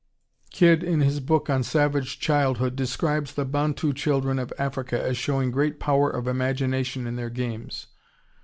[0.49, 5.51] ]"Kidd in his book on 'Savage Childhood' describes the Bantu children of Africa as showing
[5.51, 7.85] great power of imagination in their games.